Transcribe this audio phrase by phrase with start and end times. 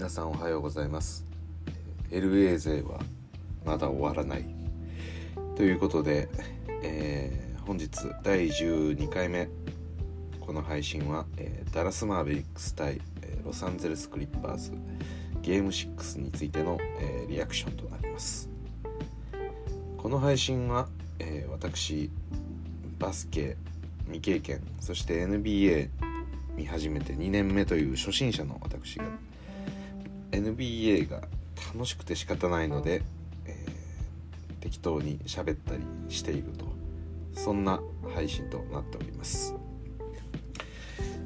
[0.00, 1.26] 皆さんおはようございます。
[2.10, 3.00] LA 勢は
[3.66, 4.46] まだ終わらない。
[5.56, 6.30] ということで、
[6.82, 7.90] えー、本日
[8.22, 9.50] 第12回目。
[10.40, 14.72] この配信は、えー、ダラスマーベリックス対、えー、ロサンゼルスクリッパーズ。
[15.42, 18.48] ゲーム6についての、えリアクションとなります。
[19.98, 22.10] この配信は、え私
[22.98, 23.58] バスケ
[24.06, 25.90] 未経験そして NBA
[26.56, 29.04] 見始めて2年目という初心者の私が
[30.30, 31.22] NBA が
[31.74, 33.02] 楽しくて仕方ないので、
[33.46, 36.70] えー、適当に喋ったりしていると。
[37.40, 37.80] そんな
[38.14, 39.54] 配信となっております。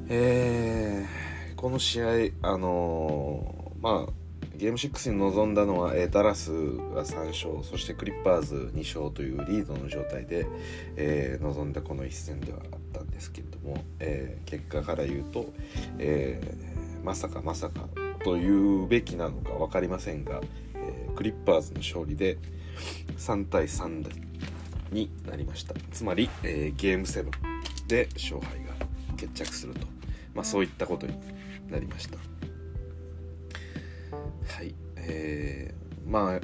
[0.07, 2.05] えー、この試合
[2.41, 4.13] あのー、まあ
[4.55, 10.47] ゲーム6に臨んだのは、え、ダラスが3勝そしてクリッパーズ2勝というリードの状態で、
[10.95, 15.53] えー、臨んだこの一戦ではあったんですけれども、えー、結果から言うと、
[15.97, 17.89] えー、まさかまさか
[18.25, 20.41] と言うべきなのか分かりませんが、
[20.73, 22.39] えー、クリッパーズの勝利で
[23.19, 24.03] 3対3
[24.91, 25.75] になりました。
[25.91, 27.29] つまり、えー、ゲーム7
[27.87, 28.73] で勝敗が
[29.15, 29.85] 決着すると、
[30.33, 31.13] まあ、そういったことに
[31.69, 32.17] なりました。
[32.17, 32.23] は
[34.63, 34.73] い。
[34.95, 36.39] えー、まあ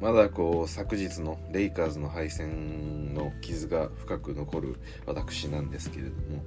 [0.00, 6.44] まだこう昨日のレイカーズの敗戦の傷が深く残る私なんですけれども、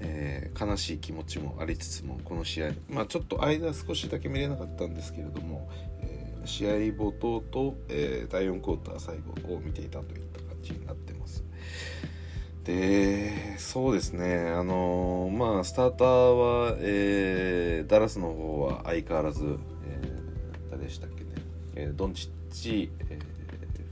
[0.00, 5.68] えー、悲しい気持ちもありつつもこの試合まあちょっと間少しだけ見れなかったんですけれども、
[6.00, 11.44] えー、試合冒頭と、えー、第4クォーター最後を見ていたといった感じになってます。
[12.64, 20.02] でそうですねあのまあスターターは、えダラスの方は相変わらず、え
[20.72, 21.30] 誰でしたっけね、
[21.76, 23.20] えドンチッチ、え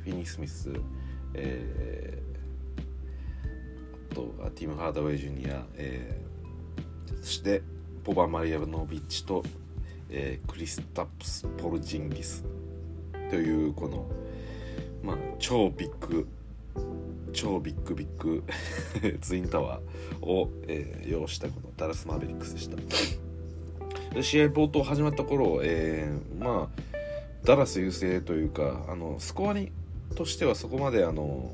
[0.03, 0.73] フィニー・スミス、
[1.35, 2.21] え
[4.15, 7.63] とティム・ハードウェイ・ジュニア、えー、そして
[8.05, 9.43] ポバ・マリアノビッチと、
[10.09, 12.45] えー、クリスタプス・ポルジンギス
[13.31, 14.07] というこの、
[15.03, 16.29] まあ、超ビッグ
[17.33, 18.45] 超ビッグビッグ
[19.21, 22.77] ツインタワーを、えー、要したこのダラス・マーベリックスでした。
[24.15, 26.83] で試合冒頭始まった頃、えー、まあ
[27.45, 29.73] ダラス優勢というかあのスコアに
[30.15, 31.51] としてはそこまであの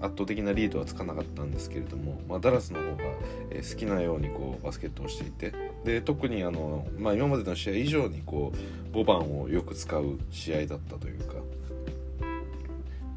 [0.00, 3.04] 圧倒的なリードはつかなかったんですけれども、まあ、ダラスの方が、
[3.50, 5.52] え好きなようにこうバスケットをしていて
[5.84, 11.34] で特にあの、まあ、今までの試合以上にこうボバンをよく使う試合だったというか、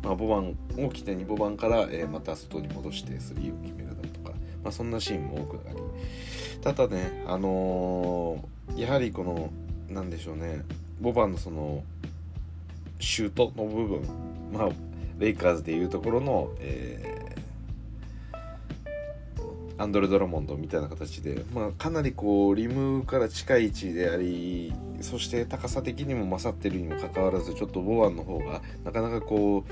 [0.03, 5.77] まあ、ボバンを起点にボバンから、えまた外に戻してスリーを決めるだとか、まあ、そんなシーンも多くあり。
[6.61, 9.51] ただね、あのー、やはりこの
[9.89, 10.63] なんでしょうね
[10.99, 11.83] ボバンのその
[12.99, 14.01] シュートの部分
[14.51, 14.69] まあ
[15.23, 29.63] レイカーズでいうところの、えー、アンドレ・ドラモンドみたいな形で、まあ、かなりこうリムから近い位置でありそして高さ的にも勝ってるにもかかわらずちょっとボワンの方がなかなかこ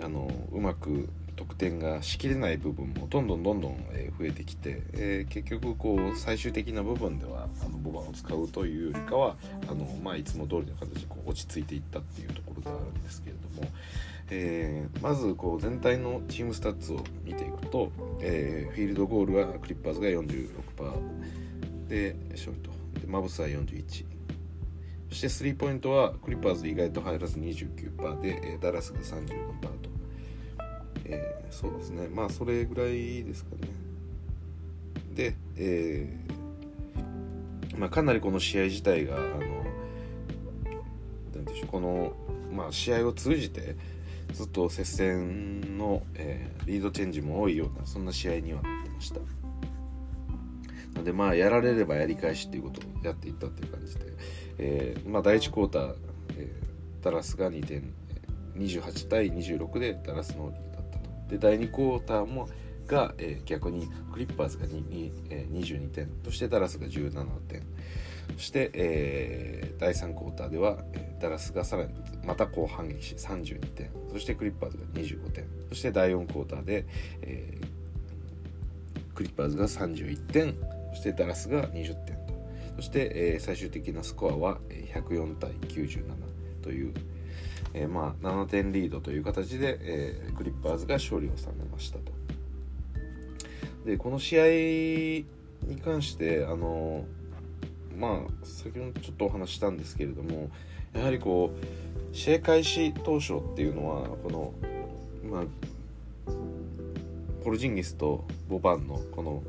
[0.00, 3.76] うあのうまく得点がしきれない部分もどんどんどんどん
[4.18, 9.36] 増えてきて、えー、結局こう最終的な部分ではあのボバンを使うというよりかは
[9.68, 13.68] あの、まあ、いつも通りの形でこう落ち着いていったっていうところではあるんですけれども、
[14.34, 24.06] えー、まずこう全体のチームスタッツを見ていくと、えー、フィールドゴールはクリッパーズが46%で勝利とでマブスは41
[25.10, 29.90] そしてスリーポイントはクリッパーズ意外と入らず29%で、ダラスが32%と、
[31.04, 32.08] えー、そうですね。
[32.08, 33.68] まあそれぐらいですかね。
[35.14, 39.38] で、えーまあ、かなりこの試合自体があの
[41.34, 41.66] なんでしょう。
[41.66, 42.14] この、
[42.50, 43.76] まあ、試合を通じて
[44.32, 49.20] ずっと接戦の、えー、リードチェンジも多いようなそんな試合にはなってました。
[50.94, 54.00] のでまあやられればやり返しっていうことをやっていったっていう感じで、
[54.58, 55.94] えー、まあ第1クォーター、
[56.36, 57.92] えー、ダラスが2点
[58.56, 61.10] 28対26でダラスのリードだったと。
[61.28, 62.48] で第2クォーターも
[62.86, 67.62] が、えー、逆にクリッパーズが2、えー、22点そしてダラスが17点。
[68.36, 76.84] そして、えー、第3クォーターでは、えー、ダラスがさらにまたこう反撃し32点そしてクリッパーズが25点そして第4クォーターで、
[77.22, 80.56] えー、クリッパーズが31点
[80.90, 82.18] そしてダラスが20点
[82.74, 84.58] そして、えー、最終的なスコアは
[84.92, 86.02] 104対97
[86.60, 86.94] という、
[87.72, 92.12] えー、まあ7点リードという形で、えー、クリッパーズが勝利を収めましたと。
[93.86, 94.44] でこの試合
[95.68, 97.04] に関してあの
[97.96, 100.50] まあ先ほどちょっとお話したんですけれども
[100.94, 104.52] やはりこう試合開始当初っていうのはこの
[105.24, 105.44] まあ
[107.42, 109.42] ポルジンギスとボバンのこの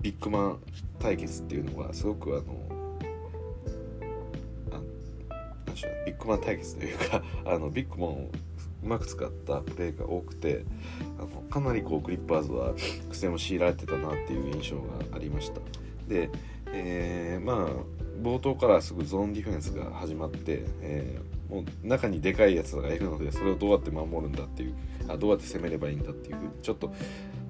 [0.00, 0.60] ビッグマン
[0.98, 2.80] 対決っていうのがすごくあの
[6.06, 8.30] ビッグマン対決というかあのビッグマンを
[8.82, 10.64] うまく使ったプレーが多くて
[11.18, 12.74] あのかなりこうクリッパーズは
[13.10, 14.82] 苦戦を強いられてたなっていう印象が
[15.14, 15.60] ありました。
[16.08, 16.30] で、
[16.72, 24.74] えー、まあ冒頭からすぐゾーンディフェンスが始まって、えー、もう中にでかいやつがいるのでそれをどうやって守るんだっていう
[25.08, 26.92] あどうやって攻めればいいんだっていうちょっと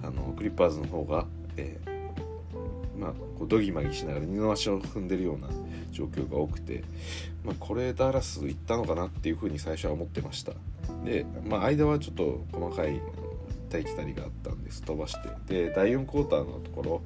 [0.02, 1.26] あのクリッパーズの方が、
[1.56, 5.49] えー、まあ、こうドギマギしながら二の足を踏んでるような
[5.90, 6.84] 状況が多くて、
[7.44, 10.52] まあ、これダラス行ったのかなっていうふうに最初は思ってました。
[11.05, 13.00] で、まあ、間はちょっと細かい行っ
[13.69, 14.82] たり来たりがあったんです。
[14.82, 15.14] 飛ばし
[15.46, 15.66] て。
[15.66, 17.02] で第4クォーターのところ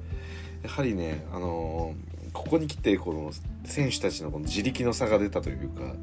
[0.63, 3.31] やはりね、あのー、ここに来てこの
[3.65, 5.95] 選手たちのこの自力の差が出たというか、うん、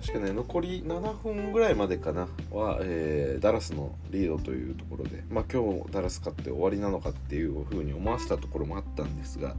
[0.00, 9.56] 確かね残り7分ぐらいまでかなは、えー、ダラスのリードというところで、まあ、今日ダラス勝って終わりなのかっていうふうに思わせたところもあったんですが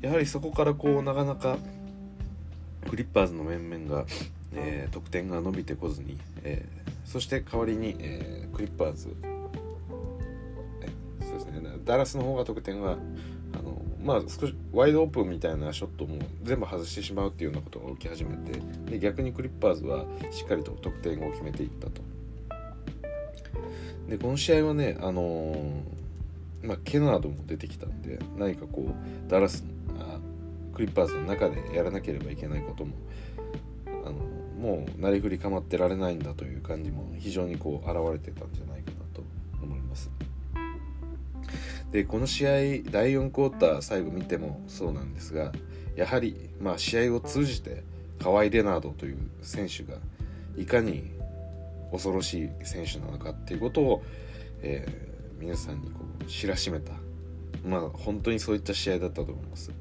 [0.00, 1.58] やはりそこからこうなかなか
[2.88, 4.06] クリッパーズの面々が、
[4.54, 9.14] えー、得点が伸びてこずに、えー、そして代わりに、え、クリッパーズ、
[11.30, 12.96] そうですねダラスの方が得点は
[14.02, 18.60] まあ少しワイドオープンみたいなショットも全部外してしまうっていうようなことが起き始めて
[18.90, 22.02] で逆にクリッパーズはしっかりと得点を決めていったと。
[24.08, 29.64] でこの試合はね、あのー、まあ、ケナードも出てきたんで何かこうダラス
[30.00, 30.18] あ
[30.74, 32.94] クリッパーズの中でやらなければいけないことも
[34.04, 34.14] あの
[34.60, 38.69] もうなりふり構ってられないんだという感じも非常にこう現れてたんじゃない
[41.90, 42.50] でこの試合
[42.90, 45.52] 第4クォーター最後見てもそうなんですが
[45.96, 47.82] やはり、まあ、試合を通じて
[48.22, 49.98] 河合レナードという選手が
[50.56, 51.10] いかに
[51.90, 54.02] 恐ろしい選手なのかっていうことを、
[54.62, 56.92] えー、皆さんにこう知らしめた
[57.64, 59.72] まあ本当にそういった試合だったと思います。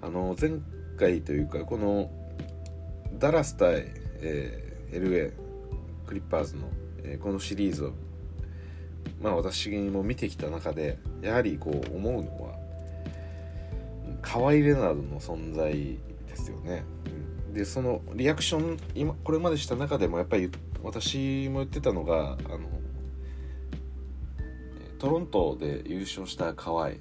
[0.00, 0.52] あの前
[0.96, 2.10] 回というかこの
[3.18, 3.86] ダラス対、
[4.20, 5.32] えー、LA
[6.06, 6.62] クリッパーズの、
[7.04, 7.92] えー、このシリーズを
[9.20, 12.62] まあ私も見てきた中でやはりこう思うのは
[14.20, 15.72] 河合レナードの存在
[16.28, 16.84] ですよね。
[17.48, 20.50] うん、でそのリアクション今これまでした中でもやっぱり
[20.82, 22.68] 私も言ってたのがあの
[24.98, 26.92] トロントで優勝した河合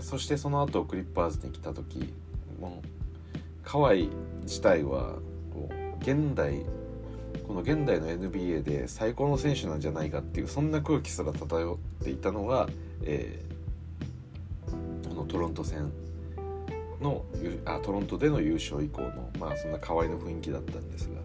[0.00, 2.12] そしてその後クリッパーズに来た時
[2.58, 2.88] もう
[3.62, 3.94] 河合
[4.42, 5.16] 自体は
[5.52, 6.64] こう現代
[7.46, 12.68] この現代の NBA で最高の選手なんじゃないかっていうそんな空気すら漂っていたのが、
[13.02, 15.92] えー、このトロント戦
[17.00, 17.24] の
[17.64, 21.20] あトロントでの優勝以降のまあそんな河合の雰囲気だったんですが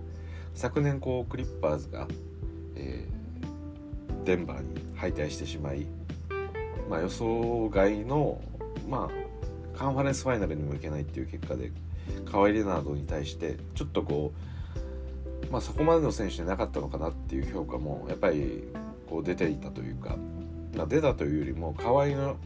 [0.54, 2.08] 昨年こうクリッパーズが、
[2.76, 5.88] えー、デンバーに敗退してしまい、
[6.90, 8.42] まあ、予想外の、
[8.88, 11.72] まあ、カンファレンスファイナルにも行けないっていう結果で
[12.30, 14.50] 河合レナードに対してちょっとこう
[15.52, 18.64] まあ、そこまでの選手じゃなかったのかなっていう評価もやっぱり
[19.10, 20.16] こう出ていたというか、
[20.76, 22.38] まあ、出たというよりも河合の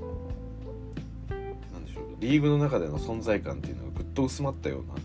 [1.72, 4.96] なんでしょうリーグの中での存在感っていうのがぐっと薄まったような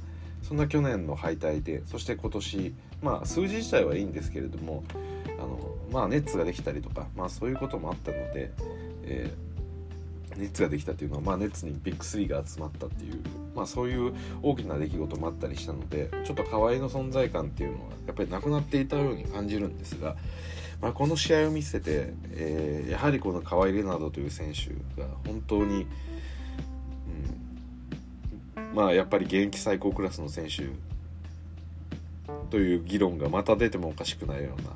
[0.43, 4.85] そんな去年の敗退でそして今年まあ数字自体はいいんですけれども
[5.39, 8.53] あのまあネッツができたりとかまあそういうこともあったので、
[9.05, 9.48] えー
[10.39, 13.21] ネッツができたっていうのは、まあ、ネッツにビッグ3が集まったっていう、
[13.55, 20.17] まあ、そういう大きな出来事もあったりしたのでちょっと河合の存在感っていうのはやっぱりなくなっていたように感じるんですが、
[20.81, 25.87] まあ、この試合を見せて、えー、やはりこの河合レナードという選手が本当に、
[28.57, 30.69] うん、まあやっぱり現役最高クラスの選手
[32.51, 34.71] という議論がまた出てもおかしくないような、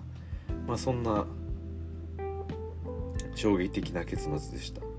[0.66, 1.24] まあ、そんな
[3.34, 4.91] 衝撃的な結末でした。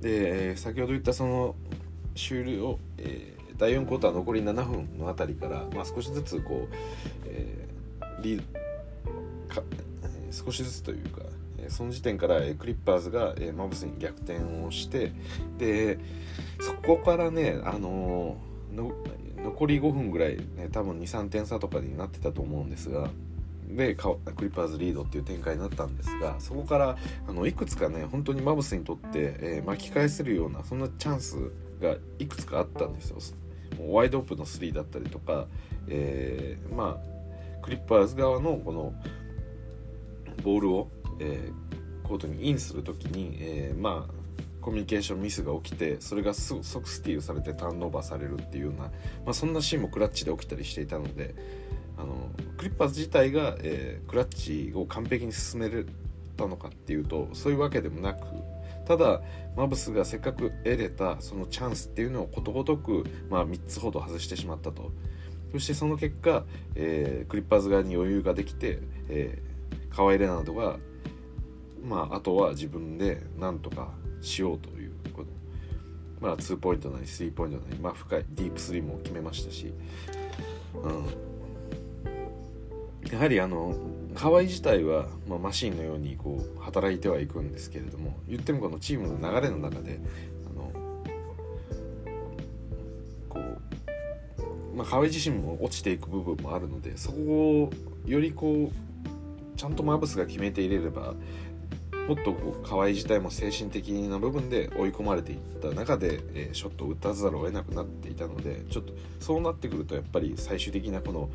[0.00, 1.54] で先ほど言ったその
[2.14, 6.74] 終了、えー、第4クォーター残り7分のあたりから、まあ、少しずつこう、
[7.26, 8.40] えー、リ
[9.48, 9.62] か
[10.30, 11.22] 少しずつというか
[11.68, 15.12] その時点からクリッパーズがマブスに逆転をして
[15.58, 15.98] で
[16.60, 18.92] そこからね、あのー、
[19.42, 23.10] 残り5分ぐらい、ね、多分23点差とかになってたと思うんですが
[23.76, 26.96] でクリッパーズリードっていう展開になったんですがそこから
[27.28, 31.36] あのいくつかね本当にマブスにとって、えー、巻き返せるようなそんなチャンス
[31.80, 33.18] がいくつかあったんですよ。
[33.78, 35.46] もうワイドオープンの3だったりとか、
[35.86, 38.94] えー、まあクリッパーズ側のこの
[40.42, 40.88] ボールを、
[41.20, 44.18] えー、コートにインする時に、えー、まあ
[44.60, 48.90] コミュニケーションミスが起きてそれが即スティールされてターンオーバーされるっていうような、ま
[49.28, 51.34] あ、そんなシーンもクラッチで起きたりしていたので
[51.98, 55.84] あのクリッパーズ自体が、えー、クラッチを完璧に進めれ
[56.36, 58.24] たのかっていうとそういうわけでもなく
[58.86, 59.20] ただ
[59.56, 64.92] マブスがせっかく得れたそのチャンスっていうのをことごとく、まあ、3つほど外してしまったと。
[65.52, 70.78] そしてその結果、えー、クリッパーズ側に余裕ができて、えー、河合レナードが、
[71.82, 73.90] まあ、あとは自分でなんとか
[74.20, 75.30] しようということ、
[76.20, 79.72] まあ、2ポイントなり3ポイントなり、まあ、深いディープスリーも決めましたし、
[80.74, 81.27] うん、
[83.10, 83.74] やはりあの
[84.14, 90.00] 河合自体は、まあ、マシンのようにこう働いてはいくんですけれども言ってもこのチームの流れの中で
[90.50, 90.72] あの
[93.28, 97.70] こう、まあ、河合自身も落ちていく部分もあるのでそこを
[98.06, 101.14] よりこうちゃんとマブスが決めていれれば
[102.08, 111.28] もっとこう河合自体も精神的な部分で追い込まれていった中で、えー、ショットを打たざるを得なくなっていたのでちょっとそうなってくるとやっぱり最終的なこの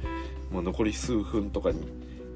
[0.52, 1.82] もう残り数分とかに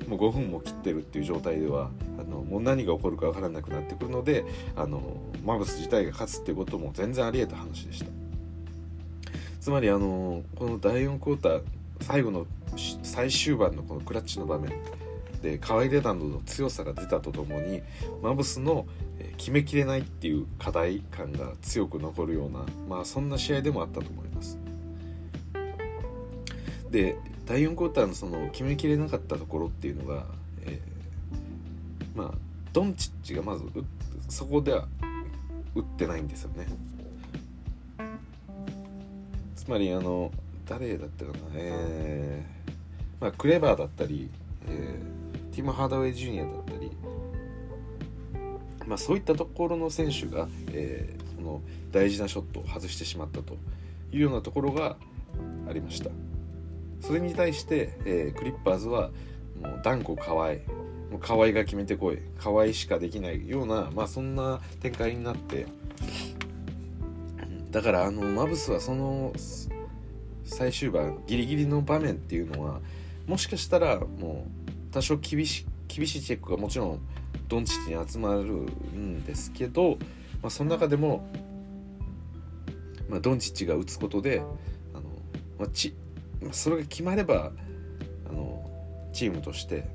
[0.08, 1.90] もう5分も切ってるっていう状態では
[2.20, 8.06] あのもう何が起こるか分からなくなってくるのであのマブス自体が勝つっていうことも全然あり得た話でした。
[9.60, 11.62] つまりあのこの第4クォーター
[12.02, 12.46] 最後の
[13.04, 14.72] 最終盤のこのクラッチの場面
[15.48, 17.82] で河合レナンドの強さが出たとともに
[18.22, 18.86] マブスの
[19.38, 24.60] 決めきれないっていう課題感が強く残るような、まあ、そんな試合でもあったと思います。
[26.92, 30.26] で第4クォーターのその決めきれなかったところっていうのが、
[30.64, 32.32] えー、まあ
[32.74, 33.64] ドンチッチがまず
[34.28, 34.88] そこでは
[35.76, 36.68] 打ってないんですよね。
[39.56, 40.30] つまりあの
[40.66, 44.30] 誰だったかなえー、まあクレバーだったり、
[44.68, 45.17] えー
[45.58, 46.92] ティム・ハードウェイ・ジュニアだったり、
[48.86, 51.62] まあ、そういったところの選手が、えー、その
[51.92, 53.58] 大事なショットを外してしまったと
[54.12, 54.98] いうようなところが
[55.68, 56.12] ありました。
[57.02, 59.10] それに対して、えー、クリッパーズは
[59.60, 60.54] もう断固河合
[61.10, 65.66] もう河合が決めてこい河合しかできないような、まあ、そんな展開になって
[67.72, 69.34] だからあのマブスはその
[70.44, 72.80] 最終盤ギリギリの場面っていうのは
[73.26, 77.00] もしかしたらもう多少厳し厳しいチェックがもちろん
[77.48, 79.98] ドンチッチに集まるんですけど、
[80.42, 81.30] まあ、その中でも、
[83.10, 84.42] ま、ドンチッチが打つことで
[84.94, 85.04] あの、
[85.60, 85.96] まあ、ち
[86.52, 87.52] それが決まれば
[88.30, 88.70] あの
[89.14, 89.86] チームとして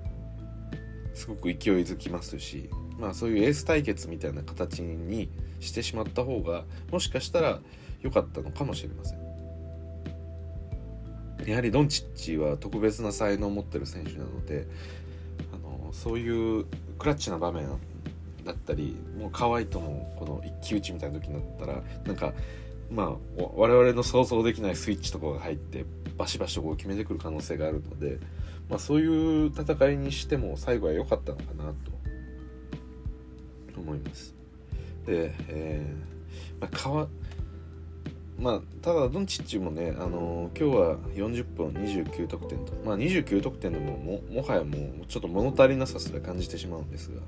[1.15, 5.29] すごく勢いづきますし、まあ、そういうエース対決みたいな形に
[5.61, 7.61] してしまった方がもしかしたら
[8.01, 9.22] 良かったのかもしれません。
[11.47, 14.67] やはりドンチッチは特別な才能を持ってる選手なので
[15.53, 16.65] あのそういう
[16.99, 17.69] クラッチな場面
[18.45, 22.33] だったりもう河合とのこの一騎打ちみたいな時になったらなんか
[22.91, 25.85] まあ我々の想像できないスイッチとかが入って
[26.17, 28.19] バシバシとこう決めてくる可能性があるので、
[28.69, 31.65] まあ、そういう戦いにしても最後は良かったのかな
[33.75, 34.35] と思います。
[35.07, 36.77] で、えーまあ、
[38.39, 47.21] まあ、ただドンチッチもね、あのー、今日は40分29得点と、まあ、29得点でもももはやもうちょっと物足りなさすら感じてしまうんですが、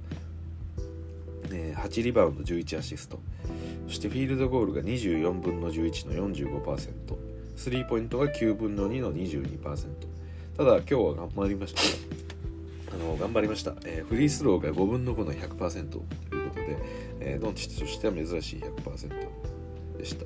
[1.53, 3.21] えー、8リバウンド11アシスト。
[3.87, 6.89] そしてフィールドゴールが24分の11の45%
[7.57, 9.61] スリーポイントが9分の2の22%
[10.57, 12.15] ただ今日は頑張りました。
[12.95, 16.79] あの頑張りました、えー、フリースローが5分の5の100%ということで、
[17.21, 20.25] えー、ドンチッチとしては珍しい100%でした。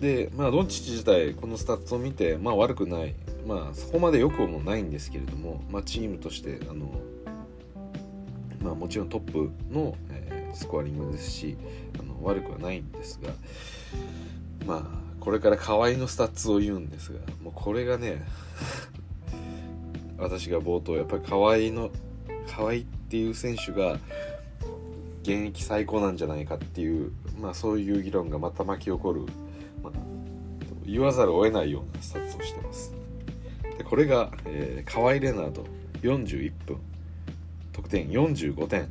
[0.00, 3.14] で、まあ、ドンチッチ自体このスタッツを見て、まあ、悪くない、
[3.46, 6.90] まあ、そこまでよくもないんですけれども、まあ、チームとしてあの、
[8.60, 11.56] まあ、もちろんトップの、えー、スコアリングですし
[11.98, 13.30] あの悪くはないんですが、
[14.66, 18.22] まあ、これからカワイのスタッツを言うんですがもうこれがね
[20.18, 21.90] 私が冒頭やっぱりカワイの
[22.46, 23.98] カワイっていう選手が
[25.22, 29.22] 現役最高なんじゃないかっていう、まあ、そういう議論がまた巻き起こる
[30.86, 32.92] 言わざるを得ないようなスタッツをしてます。
[33.78, 35.64] でこれが、えー、河合レナード
[36.02, 36.78] 41分。
[37.72, 38.88] 得点45点。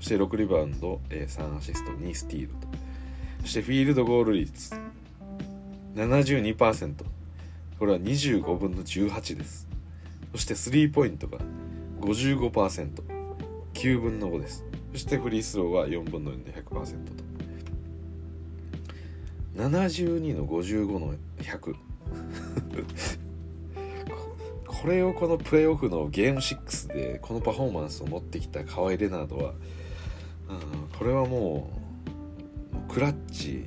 [0.00, 2.54] そして6リバウンド、えー、3アシスト2スティールと。
[3.42, 4.74] そしてフィールドゴール率
[5.94, 7.04] 72%
[7.78, 9.68] これは25分の18です。
[10.32, 11.38] そしてスリーポイントが
[12.00, 14.64] 55%9 分の5です。
[14.92, 17.25] そしてフリースローは4分の4で100%と。
[19.56, 21.74] 72の55の100
[24.66, 29.56] これをこのプレーオフのゲーム6でこのパフォーマンスを持ってきた河合レナードは、うん、
[30.96, 31.70] これはも
[32.90, 33.64] うクラッチ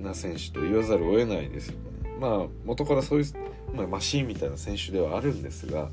[0.00, 1.70] な選手と言わざるを得ないです。
[1.70, 1.80] よね
[2.20, 3.26] まあ元からそういう、
[3.74, 5.90] まあ、マシーンみたいな選手ではあるんですが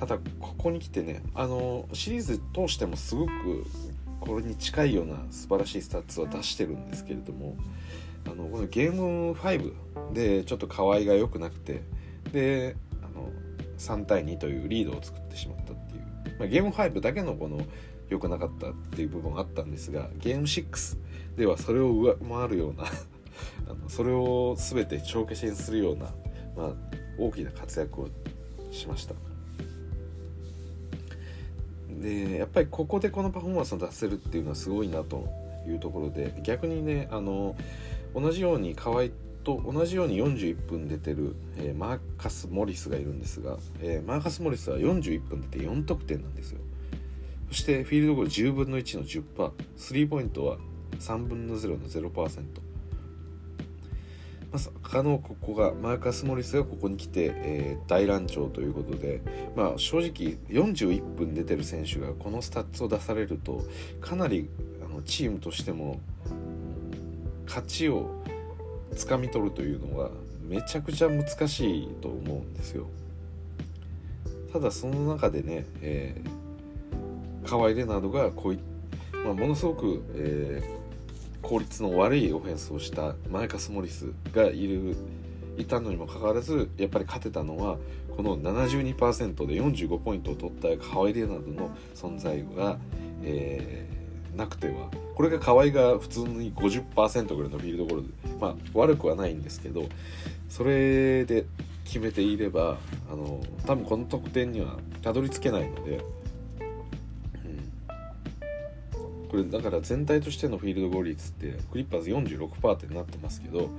[0.00, 3.30] ただここに来てねあのシリーズ通してもすごく
[4.20, 7.56] これに近いような素晴らしいスタッツは出してるんですけれども
[8.26, 11.82] あのこのゲーム5でちょっとカワイが良くなくて
[12.32, 13.28] であの
[13.78, 17.60] 3対2というリードを作ってしまったっていう、まあ、ゲーム5だけのこの
[18.08, 20.98] 良くなかったっていう部分あったんですがゲーム6
[21.36, 22.84] ではそれを上回るような
[23.68, 26.12] あのそれを全て帳消しにするような、
[26.56, 26.72] まあ、
[27.18, 28.08] 大きな活躍を
[28.70, 29.14] しました。
[32.00, 35.28] でやっぱりここでこのパフォーマンスを出せるっていうのはすごいなと
[35.66, 37.54] いうところで逆にねあの
[38.14, 39.08] 同じように河合
[39.44, 46.60] と同じように41分出てる、えー、マーカス・モリスがいるんですが、えー、マーカス・モリスは41分出て4得点なんですよ。
[47.48, 50.56] そしてフィールドゴール10分の1の10%スリーポイントは
[50.98, 52.42] 3分の0の0%
[54.50, 59.22] まさかのここがマーカス・モリスがここに来て、えー、大乱調ということで、
[59.56, 63.64] まあ、正直41分出てる選手がこのスタッツを出されると
[64.00, 64.48] かなり
[64.84, 66.00] あのチームとしても
[67.46, 68.10] 勝ちを
[68.96, 70.10] つかみ取るというのは
[70.42, 72.86] めちゃくちゃ難しいと思うんですよ。
[74.52, 78.58] ただその中でね、えー、カワイ・レナードがこうい、
[79.24, 80.82] まあ、ものすごく、えー
[81.42, 84.96] 効率の悪いオフェンスをしたマーカス・モリスがいる
[85.58, 87.76] いたのにもかかわらずやっぱり勝てたのは
[88.16, 92.78] この72%で45ポイントを取った河合レナードの存在が、
[93.22, 93.91] えー、
[94.36, 98.04] なくてはこれが河合が普通に50%ぐらいのフィールドゴール
[98.40, 99.88] まあ悪くはないんですけど
[100.48, 101.44] それで
[101.84, 102.78] 決めていれば
[103.10, 105.96] あの多分この得点にはたどり着けないので。
[105.96, 106.02] うん
[109.32, 113.70] これだから全体としてのフィールドゴール率ってクリッパーズ46%ってなってますけど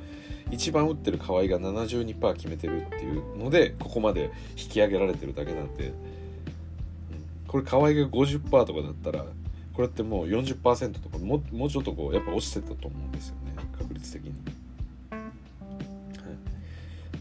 [0.50, 5.94] 一番打ってる河合が72%決めてるっていうのでここまで引き上げられてるだけなんで、
[7.48, 9.26] これ河合が50%とかだったら
[9.74, 13.54] これってもう40%とかももうちょっとこうやっぱ落ちてたと思うんですよね。
[13.78, 14.34] 確率的に。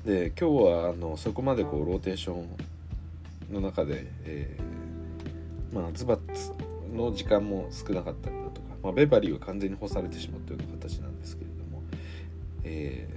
[0.05, 2.35] で今日はあのそこまでこうローテーショ
[3.50, 6.53] ンの中で、えー、まあズバッツ
[6.92, 11.83] の時間も少なかったりだとか、まあ、ベバリーは完全に干されてしまったような形なんですけれども、
[12.64, 13.09] え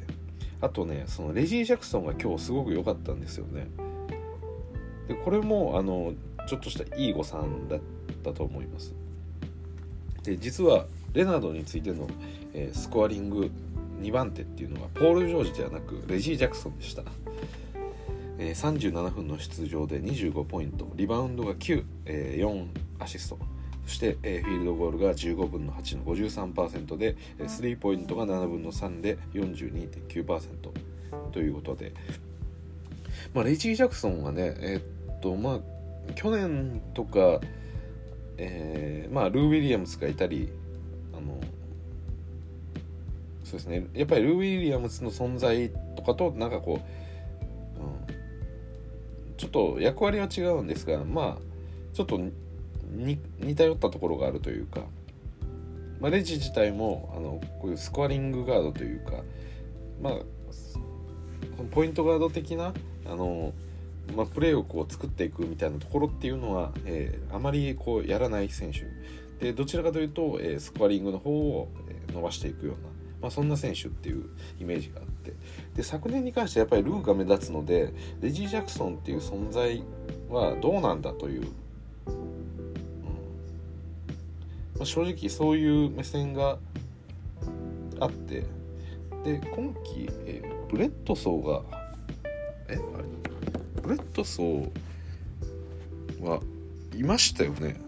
[0.62, 3.68] ー、あとねそのレジー・ジャクソンが今日すごく良かったんですよね。
[5.08, 6.14] でこれもあの
[6.48, 7.80] ちょっとしたいい誤算だっ
[8.24, 8.94] たと思います。
[10.26, 12.08] で実はレナードについての、
[12.54, 13.50] えー、スコアリング
[14.02, 17.04] 2番手っていうのはポール・ジョージではなくレジー・ジャクソンでした。
[18.38, 20.92] えー、37分の出場で25ポイント。
[20.96, 22.68] リバウンドが9、えー、4
[23.00, 23.40] アシスト。
[23.86, 30.48] そして、えー、フィールドゴールが15分の8の53%で、えスリーポイントが7分の3で42.9%
[31.32, 31.94] ということで、
[33.34, 35.60] まあ、レジー・ジャクソンはねえー、っとまあ
[36.14, 37.40] 去年とか、
[38.38, 40.50] えー、まあルー・ウィリアムスがいたり
[41.14, 41.40] あの
[43.44, 43.88] そうですね。
[43.94, 51.42] やっぱりルー・ウィリアムスの存在とかとなんかこう、うん、ちょっと役割は違うんですがまあ
[51.94, 54.82] ちょっとに似たよったところがあるというか、
[56.00, 59.24] まあ、レジ自体もあのこういうスコアリングガードというか
[60.02, 60.14] まあ
[61.72, 62.74] ポイントガード的な
[63.06, 63.54] あの、
[64.16, 68.86] まあ、プレーをこう作っていくみたいなところっていうのは、えー、あまりこうやらない選手。
[69.44, 71.70] でどちらかというと、えー、スコアリングの方を
[72.14, 72.90] 伸ばしていくような、
[73.24, 75.34] まあ、そんな選手っていうイメージがあって。
[75.76, 79.84] で昨年に関してはやっぱりルーが目立つのでレジー・ジャクソンっていう存在
[80.30, 82.14] はどうなんだといううん。
[84.76, 86.60] まあ、正直そういう目線が
[88.00, 88.46] あって。
[89.24, 91.64] で今季、えー、ブレッドソーが
[92.70, 93.15] えあれ？
[93.86, 94.72] ブレッドソー
[96.24, 96.42] は
[96.96, 97.80] いましたよね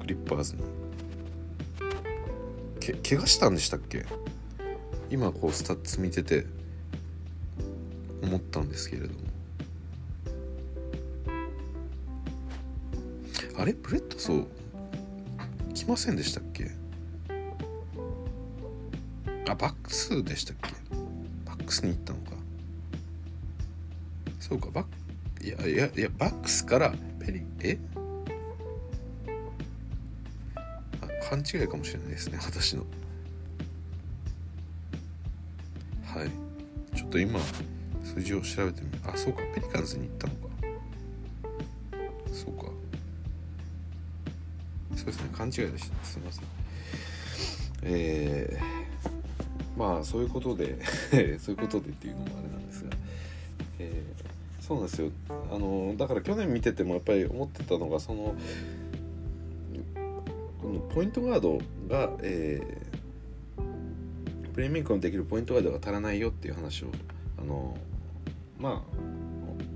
[0.00, 0.62] クリッパーズに
[2.80, 4.06] け怪我したんでしたっけ
[5.10, 6.46] 今こうスタッツ見てて
[8.22, 9.02] 思ったんですけれ？
[9.02, 9.20] ども
[13.58, 13.74] あれ？
[13.74, 14.46] ブレッドソー
[15.74, 16.70] 来ませんでしたっけ
[19.48, 20.72] あバックスでしたっけ
[21.44, 22.32] バックスに行ったのか
[24.40, 24.90] そうかバック
[25.42, 26.92] いやいやいやバックスから
[27.24, 27.78] ペリえ？
[31.28, 32.84] 勘違いかもしれないですね私の。
[36.04, 36.30] はい。
[36.96, 37.40] ちょっと今
[38.04, 40.40] 数字を調べてみあそうかペリカンズに行ったのか。
[42.32, 42.66] そうか。
[44.96, 46.44] そうですね勘違いでしたすみません
[47.82, 50.78] えー、まあそういうことで
[51.38, 52.90] そういうことでっていうのもあれなんですが、
[53.78, 55.10] えー、そうなんですよ。
[55.56, 58.34] あのだから去年見ててもやっぱり思ってたのがその
[60.60, 66.88] このポイントガードが、えー、プレーメイクのできるポイントガードが足らないよっていう話を
[67.40, 67.74] あの
[68.58, 68.96] まあ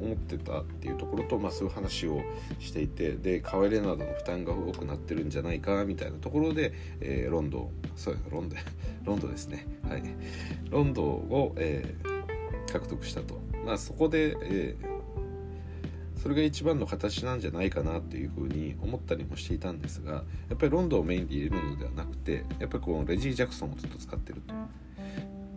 [0.03, 2.21] 思ってたっていうところと、まあ、そういう話を
[2.59, 8.59] していてでカワイレナードの負担が多くなってるんじゃないかみたいなところで、えー、ロンドンそうですロンドン
[9.05, 9.67] ロンドンですね。
[9.89, 10.03] はい。
[10.69, 14.90] ロンドンを、えー、獲得したと、まあ、そこで、えー
[16.21, 20.23] それが一番の形なんじゃないかなっていうふうに思ったりもしていたんですがや
[20.55, 24.55] っぱりロンドンをメインで入れるのではなくてやっぱりこのレジー・ジャクソンをずっと使ってると。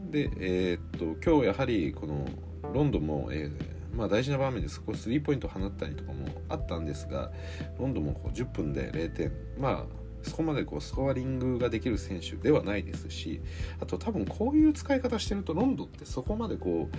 [0.10, 2.26] で、えー、っと今日やはりこの
[2.73, 7.32] ロンドンも、えー、まあ、大事な場面で少しスリーポイント放ったりとかもあったんですが
[7.78, 13.41] ロンドンもこう10分で0点まあそこまでこうスコアリングができる選手ではないですし
[13.82, 16.89] あと多分こういう使い方してるとロンドンってそこまでこ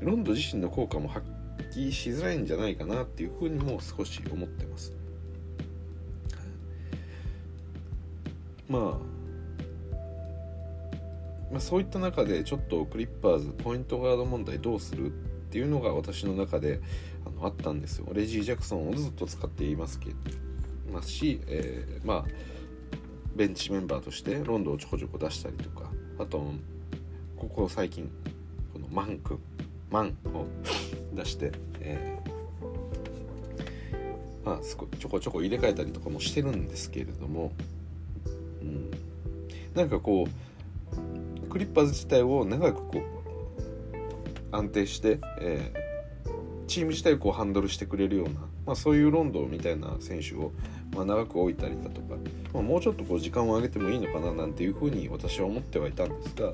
[0.00, 1.41] うロンドン自身の効果も発揮
[1.92, 4.92] しづらいんじゃないかなっていうふうにも少し思ってます。
[8.68, 8.82] まあ、
[11.52, 15.10] まあ、そういった中でちょっとクリッパーズポイントガード問題どうするっ
[15.50, 16.80] ていうのが私の中で
[17.26, 18.06] あのあったんですよ。
[18.12, 20.10] レジー・ジャクソンをずっと使っていますけ
[20.90, 22.24] ますし、えー、まあ
[23.34, 26.44] ベンチメンバーとしてロンドンをちょこちょこ出したりとかあと
[27.36, 28.10] ここ最近
[28.72, 29.38] このマン君
[29.90, 30.46] マンを
[31.14, 37.52] 出して、えー、まあちょこちょこ入れ替えたりとかもしてるんですけれども、
[38.60, 38.90] うん、
[39.74, 43.22] なんかこうクリッパーズ自体を長くこう
[44.56, 50.52] 安定して、えー、チーム自体をこうハンドルしてくれるような、まあ、そういうロンドンみたいな選手を、
[50.94, 52.16] まあ、長く置いたりだとか、
[52.52, 56.52] まあ、もうちょっとこう時間を上げてもいいのかななんていうふうに私は思ってはいたんですが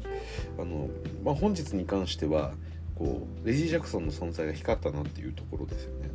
[0.59, 0.88] あの、
[1.25, 2.53] まあ、本日に関しては
[2.98, 6.11] こうレジー・ジャクソンの存在が光ったなっていうところですよね。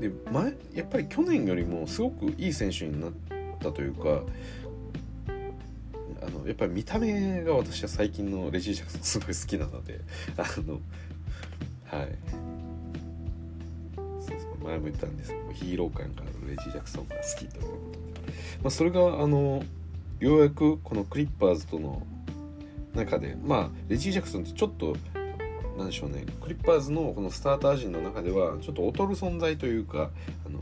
[0.00, 3.12] で前やっぱり去年よりもすごくいい選手になっ
[3.60, 4.22] たというか
[6.20, 10.00] あのやっぱり見た目が私は最近のレジー・ジャクソンすごい好きなので
[10.36, 10.80] あの
[11.84, 12.08] はい
[14.64, 19.62] 前も言ったんですけどヒーロー感があるレジー・ジャクソンが好きということで、まあ、それがあの
[20.20, 22.04] ようやくこのクリッパーズとの
[22.94, 24.96] 中でまあレジー・ジャクソンってちょっと
[25.76, 30.10] なんでしょうねクリッパーズのこのスターター陣の中ではちょっと劣る存在というか
[30.46, 30.60] あの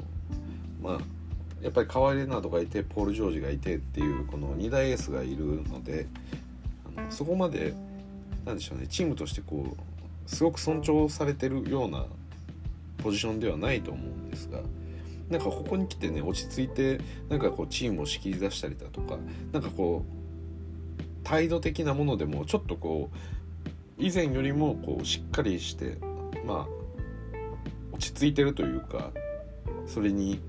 [0.83, 1.01] まあ
[1.62, 6.07] やっぱりカワイ・レナードがいてポール・ジョージがいてっていうこの2大エースがいるので
[6.97, 7.75] あのそこまで
[8.45, 12.07] なんでしょうねチームとしてこうすごく尊重されてるような
[12.99, 14.61] ポジションではないと思うんですが
[15.29, 19.16] なんかここに来てね落ち着いてなんかこうチームを仕切り出したりだとか
[19.53, 20.22] なんかこう
[21.25, 25.99] 態度的なものでもちょっとこう以前よりもこうしっかりして
[26.45, 26.83] まあ
[27.93, 29.13] 落ち着いてるというか
[29.87, 30.41] それに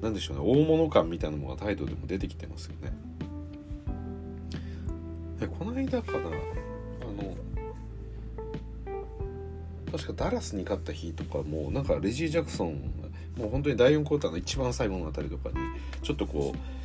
[0.00, 2.92] 何でしょうね大物感みたいなのが態度でも出てきてますよね。
[5.38, 7.36] でこの間かなあの
[9.90, 12.92] 確かダラスに勝った日とかもなんかレジー・ジャクソン
[13.36, 15.54] もう本当に第4クォーターの一番最後のあたりとかに
[16.02, 16.79] ちょっとこう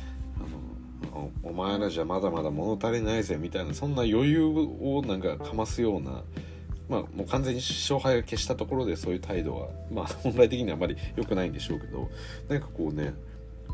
[1.42, 6.22] お前らじゃまだまだ物足りないぜみたいなそんな余裕をなんかかますような
[6.88, 12.08] まあもう完全に勝敗が消したところでそういう態度はまあ 本来的にはあまり良くないんでしょうけど
[12.48, 13.14] なんかこうね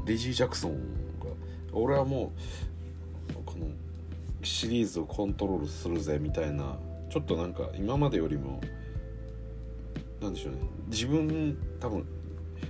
[0.07, 1.26] レジー・ジャクソンが
[1.72, 2.33] 俺はも
[3.31, 3.66] うこの
[4.42, 6.76] シリーズをコントロールするぜみたいな
[7.11, 8.61] ちょっとなんか今までよりも
[10.20, 12.07] なんでしょうね自分多分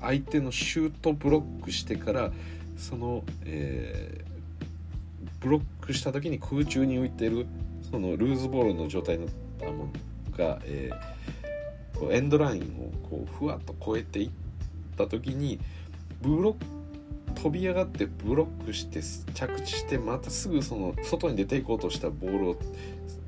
[0.00, 2.32] あ、相手のシュートブロックしてから
[2.76, 7.46] その、えー、ブロックした時に空中に浮いてる
[7.90, 9.88] そのルーズボールの状態になったも
[10.36, 14.30] が、えー、エンドラインをこうふわっと越えていっ
[14.96, 15.58] た時に
[16.20, 16.73] ブロック
[17.34, 19.00] 飛び上がってブロックして
[19.34, 22.56] 着地してまたすぐその外に出ていこうとしたボールを、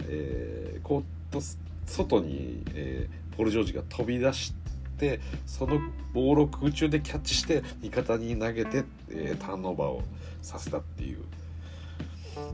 [0.08, 1.40] えー、コート
[1.86, 4.54] 外に、えー、ポール・ジョージが飛び出し
[4.98, 5.80] てその
[6.12, 10.02] ボールを空中でキャッチして味方に投げて、えー、ターンオーバーを
[10.42, 11.18] させたっていう、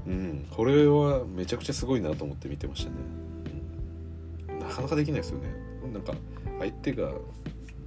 [0.06, 2.96] うん、これはめちゃくちゃすごいなと思って見てましたね、
[4.60, 5.48] なかなかできないですよね。
[5.92, 6.14] なんか
[6.58, 7.12] 相手が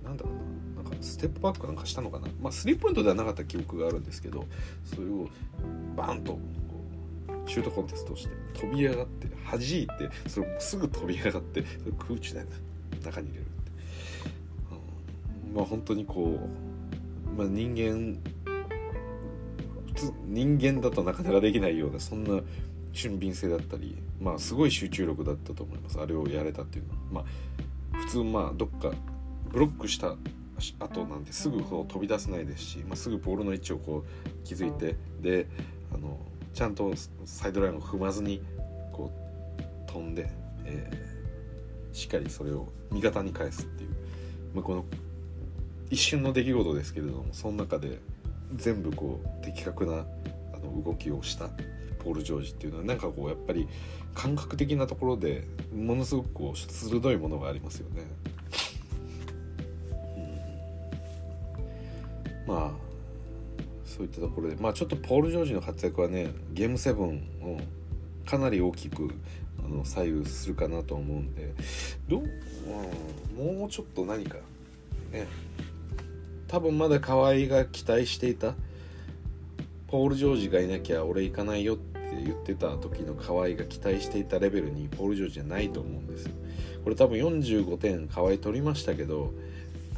[0.04, 0.34] なんだろう。
[0.34, 0.44] な
[1.05, 2.27] ステップバックなんかしたのかな？
[2.41, 4.45] まあスリーポイントではなかった記憶があるんですけど
[4.83, 5.29] それを
[5.95, 6.39] バンとこ
[7.45, 12.45] うシュートコンテストして飛び上がって弾いてそれすぐ飛び上がってそれ空中で
[13.03, 13.71] 中に入れるって、
[15.47, 16.39] うん、まあ本当にこ
[17.35, 18.19] う、まあ、人間
[19.87, 22.41] 普通人間だとなかなかできないようなそんな
[22.91, 25.99] 俊敏性だったりまあすごい集中力だったと思います。
[25.99, 26.97] あれをやれたっていうのは。
[27.11, 27.25] まあ
[27.97, 28.91] 普通まあどっか
[29.51, 30.15] ブロックした
[30.79, 35.47] 後なんですぐこう飛び出せないですし、まあ、すぐボールの位置をこう気づいてで
[35.93, 36.19] あの
[36.53, 36.93] ちゃんと
[37.25, 38.41] サイドラインを踏まずに
[38.91, 39.11] こ
[39.59, 40.29] う飛んで、
[40.65, 43.89] えー、しっかりそれを味方に返すっていう、
[44.53, 44.85] まあ、この
[45.89, 47.99] 一瞬の出来事ですけれどもその中で
[48.55, 50.05] 全部こう的確な
[50.53, 51.49] あの動きをした
[51.99, 53.67] ポール・ジョージっていうのはなんかこうやっぱり
[54.13, 58.03] 感覚的なところでものすごくこう鋭いものがありますよね。
[62.47, 62.86] まあ
[63.86, 67.60] そういったところでまあちょっとポール・ジョージの活躍はねゲーム7を
[68.25, 69.10] かなり大きく
[69.63, 71.53] あの左右するかなと思うんで
[72.08, 72.23] どう、
[73.39, 74.38] うん、もうちょっと何か
[75.12, 75.27] ね
[76.47, 78.55] 多分まだ河合が期待していた
[79.88, 86.34] ポール・ジョージがいなきゃ俺行かないよって言ってた時の河合が期待していたレベルにポール・ジョージじゃないと思うんですよ。
[86.84, 89.34] これ多分45点河合取りましたけど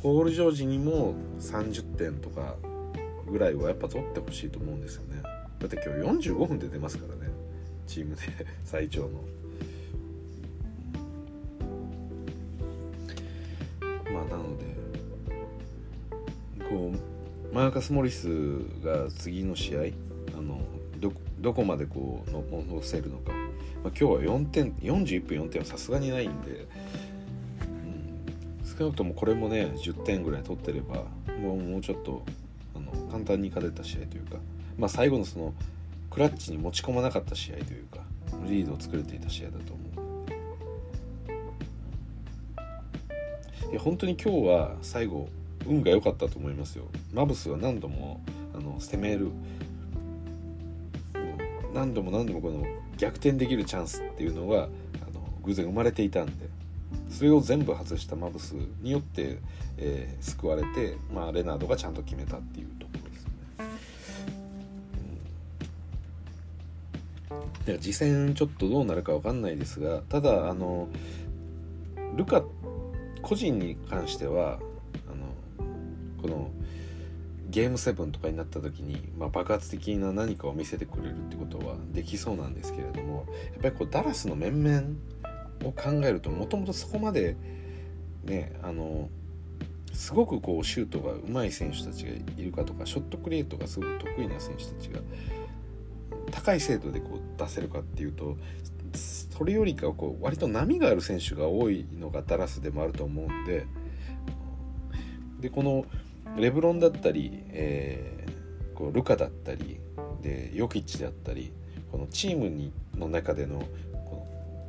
[0.02, 2.56] ポール・ジョージにも30点とか
[3.28, 5.22] ぐらいはやっぱ取ってほしいと思うんですよね。
[5.60, 7.32] だって今日45分で出ますからね。
[7.88, 8.22] チームで
[8.64, 9.10] 最長の。
[14.14, 14.66] まあなので
[16.70, 16.92] こ
[17.52, 18.28] うマーカス・モリス
[18.84, 19.80] が次の試合
[20.38, 20.62] あの
[21.00, 23.48] どどこまでこう乗せるのか、まあ、
[23.88, 26.68] 今日は4点41分4点はさすがにないんで
[28.78, 31.06] 少なくともこれもね10点ぐらい取ってれば
[31.42, 32.24] もうもうちょっと
[32.76, 34.38] あの簡単に勝てた試合というか、
[34.78, 35.54] まあ、最後のその
[36.12, 38.02] クラッチに持ち込まなかった試合というか
[38.46, 39.88] リードを作れていた試合だと思う。
[43.72, 45.28] いや本当に今日は最後
[45.66, 46.86] 運が良かったと思いますよ。
[47.12, 48.22] マブスは何度も
[48.54, 49.32] あの攻める。
[51.74, 52.64] 何度も何度もこの
[52.98, 54.68] 逆転できるチャンスっていうのがあ
[55.14, 56.47] の偶然生まれていたんで
[57.18, 59.40] それを全部外したマブスによって、
[59.80, 63.32] えー、救われて、まあ、レナードがちゃんと決めたっていうところですね。
[67.70, 70.90] うん、次戦ちょっとどうなるか分かんないですがただあの
[72.16, 72.44] ルカ
[73.24, 74.60] 個人に関しては
[75.12, 76.52] あのこの
[77.50, 85.17] ゲーム7とかになった時に、まあ、爆発的な何かを見せてくれるってことはできそうなんですけれどもやっぱりこうダラスの面々
[85.64, 87.36] を考えるともともとそこまで
[88.24, 89.10] ねあの
[89.94, 95.00] すごくこうシュートが上手い選手たちがいるかとかショットクリエイトがすごく得意な選手たちが
[96.32, 98.38] 高い精度でこう出せるかっていうと
[98.94, 103.66] それよりかはこう割と波がある選手が多いのがダラスでもあると思うんで
[105.40, 105.86] でこの
[106.38, 109.80] レブロンだったり、えー、こうルカだったり
[110.22, 111.52] でヨキッチであったり
[111.92, 113.64] このチームにの中での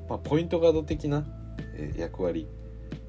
[0.08, 1.26] まあ、ポイントガード的な、
[1.96, 2.46] 役割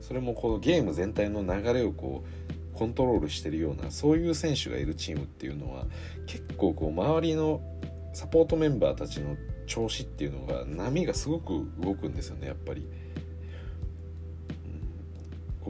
[0.02, 5.86] それもこのゲーム全体の流れをこうコントロールしてるようなそういう選手がいるチームっていうのは
[6.28, 7.62] 結構こう周りの
[8.14, 9.36] サポートメンバーたちの
[9.68, 12.88] 調子っていうのが波がすごく動くんですよねやっぱり。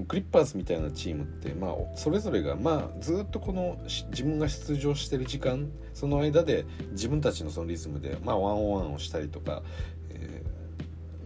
[0.07, 3.77] クリッパーズみたいなチームって、まあ、それぞれが、まあ、ずっとこの
[4.11, 9.61] 自分が出場してる時間その間で自分たちのそのリズムで、まあ、ワンオンワンをしたりとか、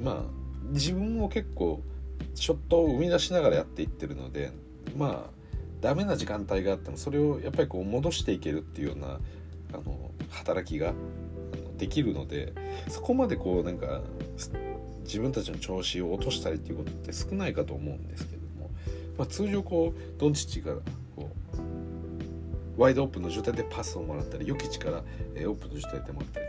[0.03, 0.23] まあ
[0.71, 1.81] 自分も結構
[2.35, 4.51] ショットを生み出しながらやっていってるので
[4.97, 5.43] まあ
[5.81, 9.19] ダメな時間帯があってもそれをやっぱりこう戻していけるっていうような
[9.73, 10.93] あの働きが
[11.77, 12.53] できるので
[12.87, 14.01] そこまでこうなんか
[15.03, 18.69] 自分たちの調子を落としたりっていうことって少ないかと思うんですけども、
[19.17, 20.75] まあ、通常こうドンチッチが
[21.15, 21.29] こ
[22.77, 26.45] うワイドオープンの状態でパスをもらったりヨキチから、オープンの状態でもらったり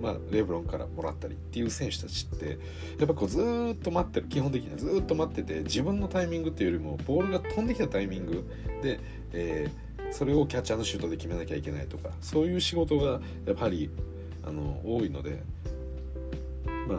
[0.00, 2.58] まあ、レブロンからもらったりっていう選手たちって
[2.98, 8.44] やっぱこうずっと待ってる基本的にはずっと待ってて自分のタイミングっていうよりもボールが飛んできたタイミング
[8.82, 8.98] で、
[9.32, 13.90] えー、それをキャッチャーのシュートで決めなきゃいけないとかそういう仕事がやっぱり
[14.44, 15.40] あの多いので
[16.88, 16.98] まあ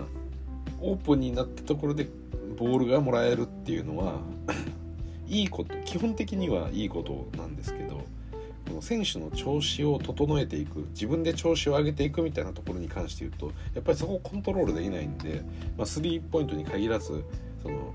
[0.80, 2.08] オープンになったところで
[2.58, 4.22] ボールがもらえるっていうのは
[5.28, 8.03] いいこと基本的にはいいことなんですけど
[8.68, 15.44] この選手の調子を整えていく自分で調子を上げていくみたいなところに関して言うとやっぱりそこをコントロールできないんで、
[15.78, 17.24] まあ、スリーポイントに限らず
[17.62, 17.94] その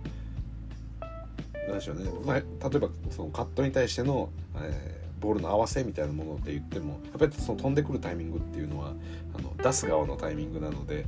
[1.69, 2.45] 何でしょうね、まあ、例
[2.77, 8.93] えばそのカットに対しての、えー、ボールの合わせみたいなもので言ってもやっぱりその飛んでくるタイミングっていうのは
[9.35, 11.07] あの出す側のタイミングなので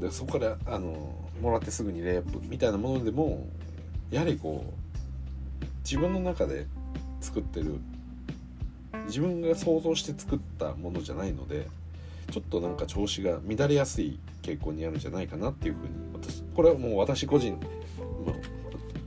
[0.00, 3.46] でそこからあのもらってすぐにレイアップみたいなものでも
[4.10, 6.66] やはりこう自分の中で
[7.20, 7.80] 作ってる。
[9.06, 11.66] 自分が想像して作ったものじゃないので
[12.30, 17.58] ちょっとなんか調子が乱れやすい傾向にあるんじゃないかなっていうふうに私これはもう私個人、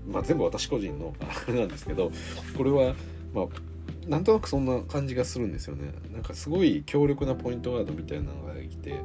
[0.07, 2.11] まあ、全部私個人のあれなんですけど
[2.57, 2.95] これは
[3.33, 3.45] まあ
[4.07, 5.93] なんとなくそんな感じがするんですよね。
[6.11, 8.99] なんかすごい強力なポイントガードみたいなのができて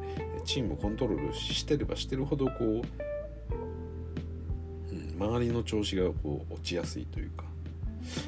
[0.46, 2.82] チームをコントロールしてればしてるほどこう、
[4.90, 7.44] うん、周りの調子がこう落ちやすいというか。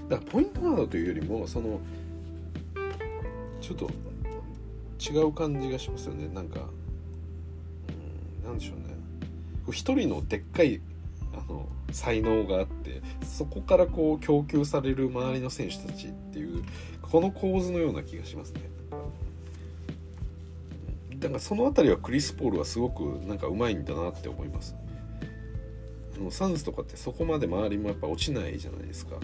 [0.08, 1.80] だからポイントガードというよりもその
[3.60, 3.90] ちょっと
[4.98, 6.60] 違う感じがしますよねなんか
[8.42, 8.96] うんなんでしょうね
[9.70, 10.80] 一人のでっかい
[11.34, 16.64] あの才能があってそこからこう供給される周りの選手たちっていう
[17.02, 18.60] この構図のような気がしますね。
[21.16, 24.76] だからその辺りはクリス・ポールはすごくなんかうまいんだなって思います。
[26.30, 29.16] サンズとかってそこまで周りもやっぱ落ちないじゃないですか。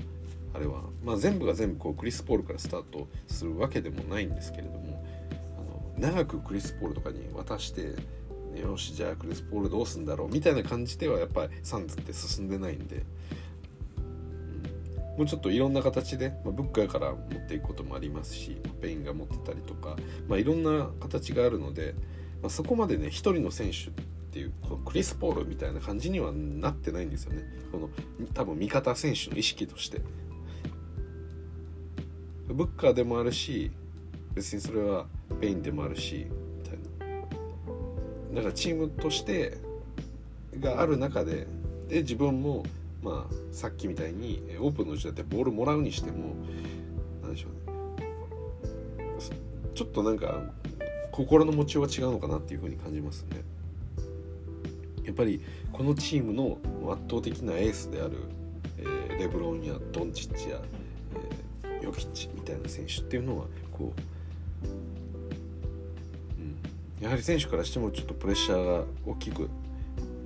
[0.55, 5.05] あれは、まあ、全部が全部こうクリス・ポールからスタートするわけでもないんですけれども
[5.59, 7.97] あの長くクリス・ポールとかに渡して
[8.61, 13.03] よしじゃあクリス・ポールどうすんだろうみたいな感じではやっぱりサンズって進んでないんで、
[13.97, 14.05] うん、
[15.19, 19.97] もうちょっといろんな形で、まあ、ブッカーから持っていくこともありますしペインが持ってたりとか、
[20.29, 21.97] まあ、いろんな形があるので、
[22.43, 23.91] まあ、そこまでね一人の選手っ
[24.31, 27.45] ていうこのクリス・ポールみたいな感じにはなってないんですよね。
[27.71, 27.89] この
[28.35, 30.01] 多分味方選手の意識として。
[32.49, 33.71] ブッカーでもあるし
[34.35, 35.07] 別にそれは
[35.41, 36.27] ペインでもあるし
[36.59, 38.37] みたいな。
[38.37, 39.59] だからチームとして
[40.59, 41.47] がある中で
[41.89, 42.65] で自分も
[43.03, 46.35] まあさっきみたいにオープンの時だってボールもらうにしても
[47.23, 47.65] 何でしょうね。
[49.75, 50.43] ちょっとなんか
[51.11, 53.43] 心の持ちようは違うのかなっていうふうに感じますね。
[55.05, 55.41] やっぱり
[55.73, 56.59] このチームの
[56.93, 58.17] 圧倒的なエースである、
[58.79, 60.61] えー、レブロンやドンチッチや
[61.85, 64.67] ヨキッチみたいな選手っていうのはこう、
[66.39, 69.49] うん、やはり選手からしてもちょっとプレッシャーが大きく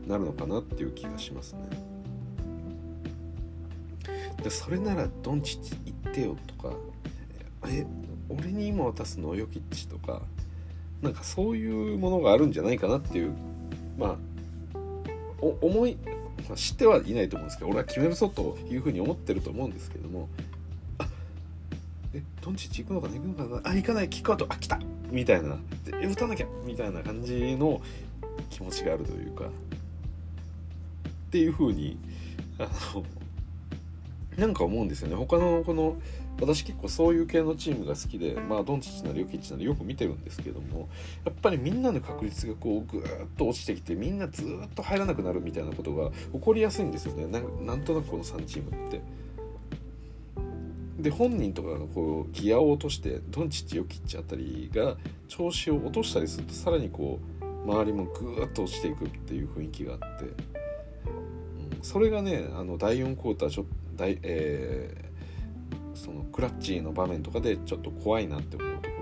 [0.07, 1.61] なるのかなっていう気がしますね。
[4.42, 6.75] でそれならドンチッチ行ってよとか
[7.66, 7.85] え
[8.29, 9.35] 俺に今渡すの？
[9.35, 10.23] ヨキッチとか
[11.03, 13.33] なんかそういうものがあるんじゃないかなっていう
[13.99, 14.16] まあ
[15.40, 15.99] 思い
[16.55, 20.29] 知ってはいないと思うんですけど俺は決めるぞというふうに思ってると思うんですけども
[22.14, 23.71] えドンチッチ行くのかな行くのかな？
[23.71, 24.09] あ行かない。
[24.09, 24.79] キックアウトあ来た。
[25.11, 25.57] みたいな。
[25.85, 26.47] で打たなきゃ。
[26.64, 27.81] みたいな感じの
[28.51, 29.47] 気持ちがあるというか。
[29.47, 29.51] っ
[31.31, 31.99] ていう風に
[32.59, 33.05] あの
[34.38, 35.16] なんか思うんですよね。
[35.16, 35.97] 他のこの
[36.40, 40.88] 私結構そういう系のチームが好きでまあドンチッチなりヨキッチなりよく見てるんですけども
[41.25, 47.27] やっぱりみんなの確率がこうぐーっと落ちてきてみんなずっと入らなくなるみたいなことが起こりやすいんですよね。
[47.27, 49.03] なんとなくこの3チームって。
[50.98, 54.96] で本人とかがこうギアを落としてドンチッチヨキッチあたりが
[55.28, 60.32] 調子を落としたりするとさらにこう周りもグーッと落ちていくっていう雰囲気があって、うん、
[61.82, 68.96] それがねあの第4クォーターちょ大、えー、そのクラッチの場面とかでちょっと怖いなって思うとこ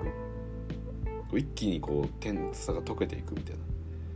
[1.32, 1.38] ろ。
[1.38, 3.57] 一気にこう点差が解けていくみたい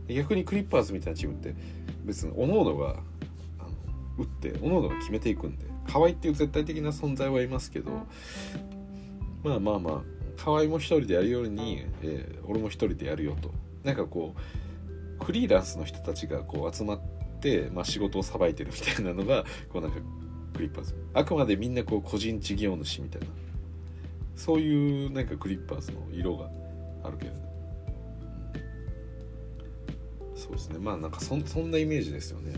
[0.07, 0.13] な。
[0.15, 1.55] 逆にクリッパーズみたいなチームって
[2.03, 2.95] 別に各々が
[3.59, 3.69] あの
[4.17, 5.70] 打って各々が決めていくんで。
[5.87, 7.91] 河合っていう絶対的な存在はいますけど
[9.43, 10.01] まあまあまあ
[10.37, 13.51] 河合も一人でやるように、えー、俺も一人でやるよと。
[13.83, 14.35] なんかこ
[15.19, 16.99] うフリーランスの人たちがこう集まっ
[17.39, 19.97] て、まあ、仕事をさばいてるみたいなのがこうなんか
[20.55, 20.95] クリッパーズ。
[21.13, 23.27] あくまでみんなこう個人事業主みたいな。
[24.35, 26.49] そういうなんかクリッパーズの色が
[27.03, 27.37] あるけど、ね、
[30.35, 30.79] そうですね。
[30.79, 32.53] まあなんかそそんなイメージですよね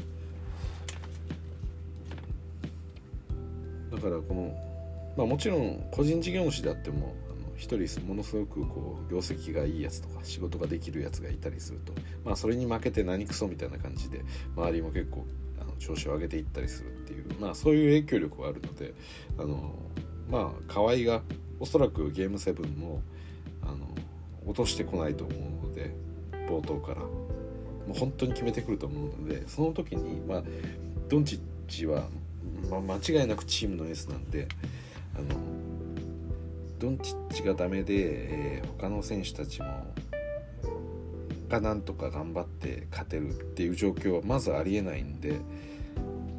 [4.04, 4.56] からこの、
[5.18, 11.94] まあ、もちろん個人事業主であってもあの一人ものすごくこう業績がいいやつとか仕事ができるやつがいたりすると
[12.24, 14.24] まあそれに負けて何クソみたいな感じで
[14.56, 15.26] 周りも結構
[15.60, 18.94] あの調子を上げていったりするっていうまあそういう影響力はあるので
[19.38, 19.76] あの
[20.30, 21.22] まあ河合が
[21.60, 23.02] おそらくゲーム7も
[23.62, 23.88] あの
[24.46, 25.34] 落としてこないと思
[25.64, 25.94] うので
[26.48, 27.02] 冒頭から。
[27.88, 30.44] もう本当に決めてくると思うのでその時にまあ
[31.10, 32.08] ドンチッチは、
[32.70, 34.48] まあ、間違いなくチームのエースなんで
[35.16, 35.26] あの
[36.80, 39.94] ドンチッチがダメで、えー、他の選手たちも
[41.50, 45.40] がなんとか頑張って勝てるっていう状況はまずありえないんで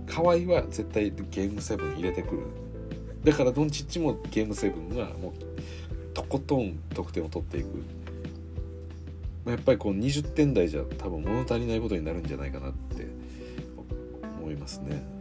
[0.07, 2.43] 河合は絶対ゲーム7入れてくる
[3.25, 7.67] だからドンチッチもゲーム7はもうとことん得点を取っていく
[9.47, 13.07] やっぱりこう20点台じゃ多分物足りないことになるんじゃないかなって
[14.41, 15.14] 思いますね。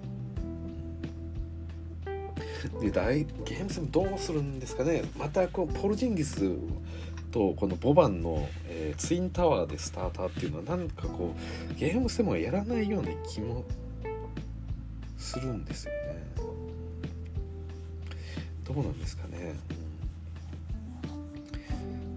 [2.70, 5.04] で大ゲーム戦どうするんですかね。
[5.18, 6.52] またこうポルジンギス
[7.32, 11.36] とこのボバンの、えー、ツインタワーでスターターっていうのはなんかこ
[11.72, 13.66] うゲーム戦もやらないような気も
[15.18, 16.24] するんですよね。
[18.64, 19.56] どうなんですかね、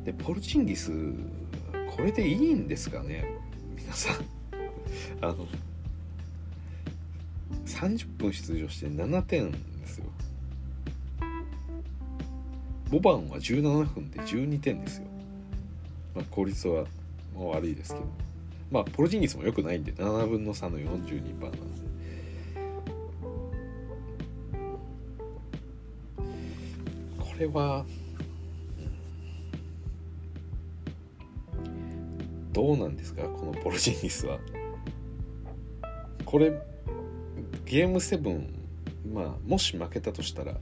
[0.04, 0.92] でポルジンギス
[1.96, 3.24] これでいいんですかね。
[3.76, 4.16] 皆さん。
[5.20, 5.46] あの
[7.64, 9.52] 30分出場して7点
[12.90, 15.04] ボバンは17分で12点ですよ、
[16.14, 16.84] まあ、効率は
[17.34, 18.06] 悪いですけど。
[18.70, 21.58] まあポロジンギスも良くないんで7分の3の42%なんで。
[27.18, 27.84] これは
[32.52, 34.38] どうなんですかこのポロジンギスは。
[36.24, 36.52] これ
[37.64, 38.48] ゲーム7
[39.12, 40.54] まあもし負けたとしたら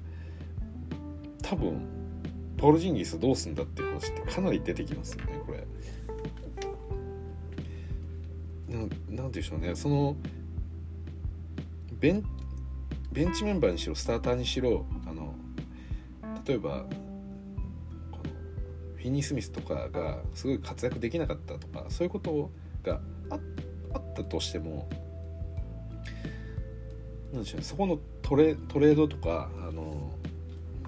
[1.42, 2.03] 多分
[2.64, 5.66] ポルジンギスどうすんだっていう話ってかなり出てきますよねこれ。
[9.14, 10.16] なんでしょうねその
[12.00, 12.24] ベン
[13.12, 15.34] ベンチメンバーにしろスターターにしろあの
[16.46, 16.86] 例えば
[18.10, 18.22] この
[18.96, 22.50] フィニー・スミスとかがすごい活躍できなかったとかそういうこと
[22.82, 22.98] が
[23.30, 24.88] あったとしても
[27.30, 30.14] なんでしょうねそこのトレトレードとかあの、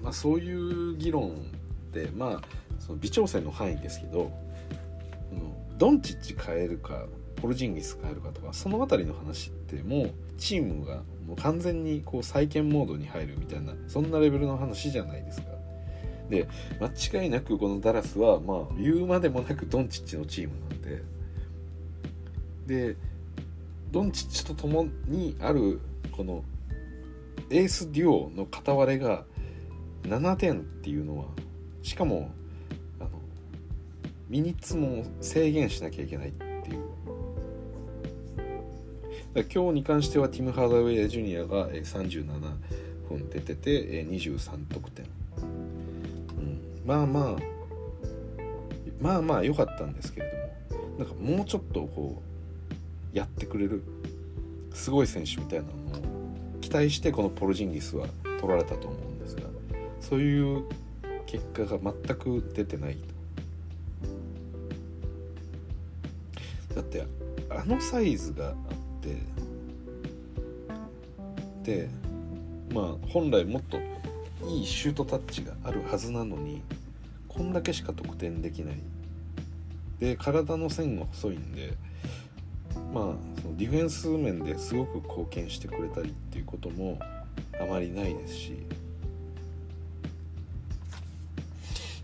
[0.01, 1.55] まあ、そういう議論
[1.87, 2.41] ってまあ
[2.79, 4.31] その微調整の範囲ですけど、
[5.77, 7.05] ドンチッチ変えるか
[7.41, 15.47] ポルジンギス変えるかとかその辺りの話ってもうチームがもう完全にこう再建モードに入るみたいなそんなレベルの話じゃないですか。
[16.29, 16.47] で
[16.81, 21.03] 間違いなくこのダラスはまあ言うまでもなくドンチッチのチームなんで
[22.91, 22.97] で
[23.91, 25.79] ドンチッチと共にある
[26.11, 26.43] この
[27.49, 29.23] エースデュオの片割れが
[30.03, 31.25] 7点っていうのは
[31.87, 32.29] しかも
[32.99, 33.09] あの
[34.27, 36.83] ミニッツも制限しなきゃいけないっていう。
[39.53, 42.25] 今日に関してはティム・ハードウェイ・ジュニアが37
[43.07, 45.05] 分出てて23得点、
[45.37, 47.35] うん、まあまあ
[48.99, 50.47] まあまあ良かったんですけれども。
[50.97, 52.21] なんかもうちょっとこ
[53.13, 53.83] うやってくれる
[54.73, 58.07] すごい選手みたいなのを期待してこのポルジンギスは
[58.41, 59.43] 取られたと思うんですが
[60.01, 60.65] そういう
[61.27, 62.97] 結果が全く出てない
[66.73, 67.05] だって
[67.49, 68.53] あのサイズがあっ
[69.01, 69.17] て
[71.63, 71.89] で
[72.73, 73.77] まあ本来もっと
[74.47, 76.61] いいシュートタッチがあるはずなのに
[77.27, 78.81] こんだけしか得点できない。
[79.99, 81.73] で体の線が細いんで
[82.93, 83.03] まあ
[83.41, 86.99] そのディフェンス面ですごく貢献してくれたりっていうことも
[87.59, 88.53] あまりないですし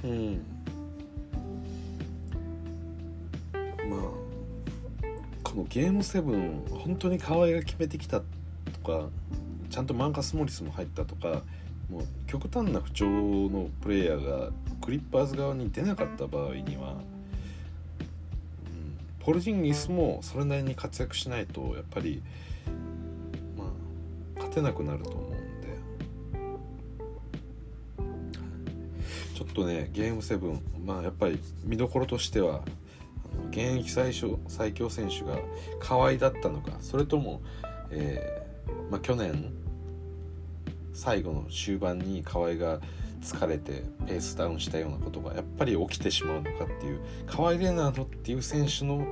[0.03, 0.45] うん。
[3.89, 3.99] まあ
[5.43, 8.25] このゲーム7本当に河合が決めてきたと
[8.85, 9.09] か
[9.69, 11.43] ちゃんとマンカス・モリスも入ったとか
[11.89, 14.51] もう極端な不調のプレイヤーが
[14.81, 16.97] クリッパーズ側に出なかった場合には、うん、
[19.19, 22.21] ポルジンギスもそれなりに活躍しないとやっぱり
[23.57, 23.67] まあ
[24.35, 25.32] 勝てなくなると思う。
[29.53, 32.61] とねゲーム7まあやっぱり見どころとしては
[33.49, 35.39] 現役最初最強選手が
[35.79, 37.41] 河合だったのかそれとも、
[37.89, 39.53] えー、まあ、去年
[40.93, 42.79] 最後の終盤に河合が
[43.21, 49.05] 疲れてペースダウンしたようなことがやっぱり起きてしまうのかっていう河合レナードっていう選手の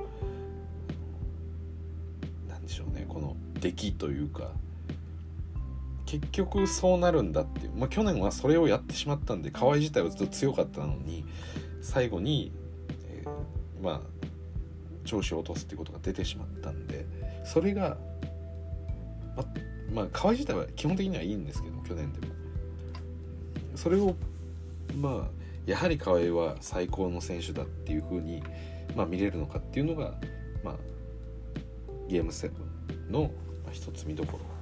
[2.48, 4.52] 何でしょうねこの出来というか
[6.12, 11.24] 結局そうなるんだっていう、まあ、去年はそれをやってしまったんで河合自体はずっと強かったのに
[11.80, 12.52] 最後に、
[13.06, 14.00] えー、まあ
[15.06, 17.06] 調子を落とすっていうことが出てしまったんで
[17.46, 17.96] それが
[19.34, 19.44] ま
[19.90, 22.34] まあ河合自体は基本的にはいいんですけど去年でも。
[23.74, 24.14] それを
[24.94, 28.42] まあやはり河合は最高の選手だっていうふうに、
[28.94, 30.12] まあ、見れるのかっていうのが、
[30.62, 30.74] まあ、
[32.06, 32.52] ゲーム7
[33.10, 33.30] の
[33.72, 34.52] 一つ見どころ。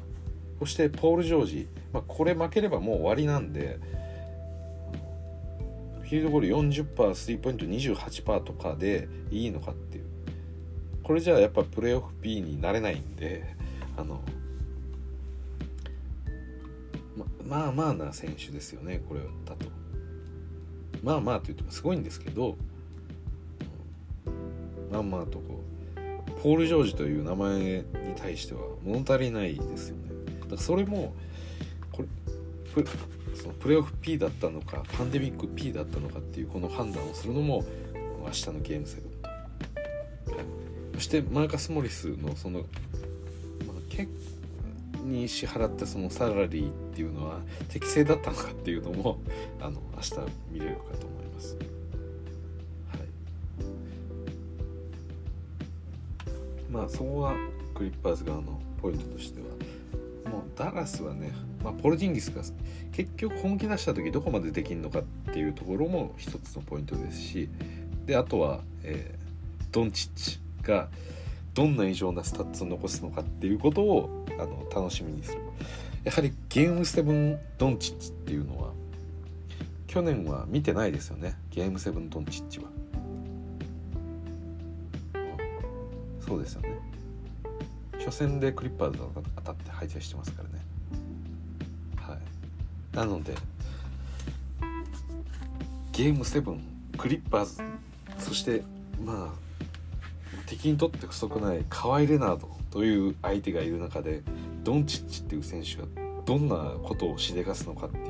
[0.60, 3.80] そしてポール・ジョージ、まあ、これ負ければもう終わりなんで
[6.02, 10.04] フィールドゴール40%スリーポイント28%とかでいいのかっていう。
[11.02, 13.56] これじゃあやっぱプレーオフ P になれないんで
[13.96, 14.20] あの
[17.16, 19.66] ままあまあな選手ですよねこれだと。
[21.02, 22.58] まあまあと言ってもすごいんですけど、
[24.92, 25.64] まあまあとこ
[25.96, 27.84] うポール・ジョージという名前に
[28.16, 30.09] 対しては物足りないですよね。
[30.50, 31.14] だからそれも
[31.92, 32.08] これ
[33.34, 37.64] そのプレーオフ P だったのかパンデミック P だったのかっていうこの判断をするのも
[38.22, 39.28] 明日のゲームセブンと、
[40.94, 42.66] そしてマーカス・モリスのその、まあ、
[43.88, 44.08] 結
[45.04, 49.18] に支払ったそのサラリーっていうのは適正だったのかっていうのも
[49.60, 50.14] あの明日
[50.52, 51.56] 見れるかと思います。
[51.56, 51.68] はい、
[56.70, 57.34] まあそこが
[57.74, 59.49] クリッパーズ側のポイントとしては。
[60.56, 61.32] ダラスはね、
[61.62, 62.42] まあ、ポルジンギスが
[62.92, 67.48] 結局本気出した時どこまでできるのかっていうところも一つのポイントですし
[68.06, 70.88] であとは、えー、ドンチッチが
[71.54, 75.40] どんな異常なスタッツを残すのかっていうことをあの楽しみにする。
[76.04, 78.70] やはりゲーム7ドンチッチっていうのは
[79.86, 81.36] 去年は見てないですよね。
[81.50, 82.66] ゲーム7ドンチッチは、
[86.20, 86.89] そうですよね。
[88.04, 90.64] 初戦でクリッパーズと当たって敗退してますからね。
[91.96, 92.96] はい。
[92.96, 93.34] なので
[95.92, 96.58] ゲーム7
[96.96, 97.62] クリッパーズ
[98.18, 98.62] そして
[99.04, 99.50] まあ
[100.46, 104.22] 敵にとって不足ないカワイ・レナードという相手がいる中で
[104.64, 105.84] ドンチッチっていう選手が
[106.24, 108.04] どんなことをしでかすのかっていう、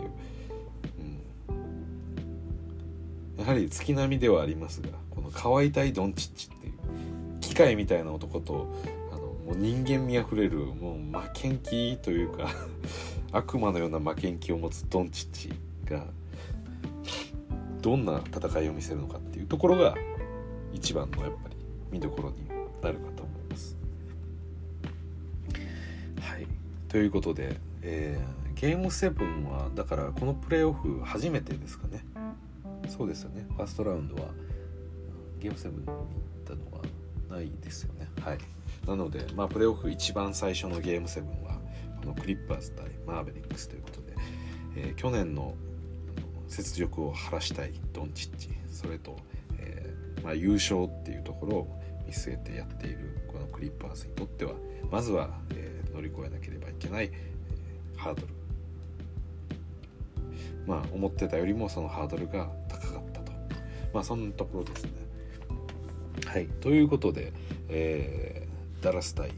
[3.39, 6.75] うん、やはり月並みではありますがこのカワイ対ドンチッチっていう
[7.41, 8.69] 機械みたいな男と
[9.51, 12.49] もう人間味あふれるもう負けん気というか
[13.33, 15.53] 悪魔のような負けん気を持つドンチッチ
[15.85, 16.07] が
[17.83, 19.97] どんな戦いを見せるのかっていうところが
[20.73, 21.57] 一番のやっぱり
[21.91, 22.47] 見どころに
[22.81, 23.77] なるかと思います。
[26.21, 26.47] はい。
[26.89, 32.05] ということで、えー、ゲーム7はだからこのプレーオフ初めてですかね。
[32.89, 33.47] そうですよね。
[33.57, 34.29] ファーストラウンドは
[35.41, 35.97] ゲーム7に行っ
[36.45, 36.83] たのは
[37.29, 38.09] ないですよね。
[38.21, 38.39] はい。
[38.87, 41.59] なので、まあ、プレーオフ一番最初のゲーム7は
[42.01, 44.15] このクリッパーズ対マーベリックスということで、
[44.77, 45.55] えー、去年の
[46.49, 49.17] 雪辱を晴らしたいドンチッチそれと、
[49.59, 54.53] えーまあ、優勝っていうところを見据えてやっているこのクリッパーズにとっては
[54.91, 58.41] まずは、えー、乗り越えなければいけない、えー、ハードル。
[60.67, 63.33] まあ思ってたよりもそのハードルが高かったと。
[63.93, 64.91] まあそんなところですね。
[66.27, 66.47] はい。
[66.61, 67.33] ということで、
[67.69, 68.40] えー、
[68.81, 69.31] ダラス対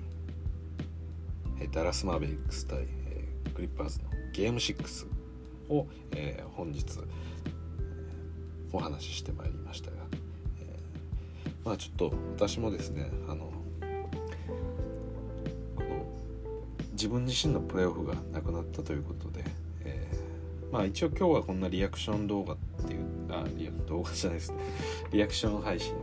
[1.72, 5.06] ダラスマーベリックス対、え、クリッパーズのゲーム6
[5.68, 6.84] を、え、本日
[8.72, 9.96] お話ししてまいりましたが
[11.64, 13.52] まあちょっと私もですねあの
[15.76, 16.06] この
[16.92, 19.44] 自分自身のプレーオフがなくなったということで、
[19.84, 24.58] えー、まあ一応今日はこんなリアクション動画っていうあリア動画じゃないですね。
[25.12, 25.98] リアクション配信っ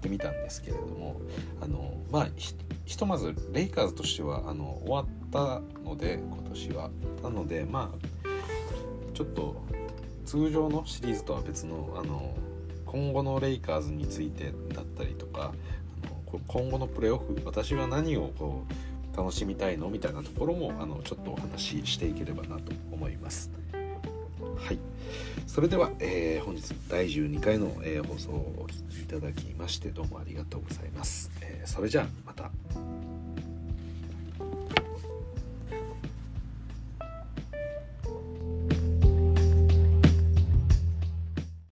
[0.00, 1.20] ってみたんですけれども
[1.60, 2.28] あのまあ
[2.86, 6.90] ひとまずレイカーズとしてはあの終わったので今年は
[7.22, 7.98] なのでまあ
[9.14, 9.62] ちょっと
[10.24, 12.34] 通常のシリーズとは別のあの
[12.86, 15.52] 今後のレイカーズについてだったりとか
[16.02, 18.64] あの今後のプレーオフ私は何をこ
[19.14, 19.90] う楽しみたいの？
[19.90, 23.50] みたいなところもあのちょっとお話ししていければなと思います。
[24.60, 24.78] はい、
[25.46, 31.30] それでは、えー、本日第12回の、えー、放送をお聴きいただきましてどうもありがとうございます。
[31.40, 32.50] えー、それじゃあまた。